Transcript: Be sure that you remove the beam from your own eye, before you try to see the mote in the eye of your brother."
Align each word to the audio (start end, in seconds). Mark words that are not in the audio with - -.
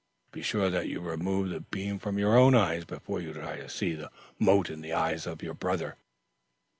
Be 0.31 0.41
sure 0.41 0.71
that 0.71 0.87
you 0.87 0.99
remove 0.99 1.49
the 1.49 1.59
beam 1.59 1.99
from 1.99 2.17
your 2.17 2.35
own 2.35 2.55
eye, 2.55 2.79
before 2.83 3.21
you 3.21 3.33
try 3.33 3.57
to 3.57 3.69
see 3.69 3.93
the 3.93 4.09
mote 4.39 4.71
in 4.71 4.81
the 4.81 4.93
eye 4.93 5.11
of 5.27 5.43
your 5.43 5.53
brother." 5.53 5.95